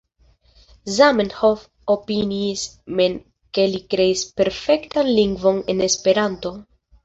[0.95, 1.61] Zamenhof
[1.97, 2.65] opiniis
[3.01, 3.19] mem
[3.59, 6.59] ke li kreis perfektan lingvon en Esperanto.